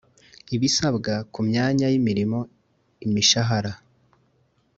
[0.55, 2.39] ibisabwa ku myanya y imirimo
[3.05, 3.71] imishahara